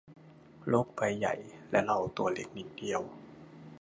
[0.67, 1.35] โลกใบใหญ่
[1.71, 3.01] และเราตัวเล็กนิดเดียว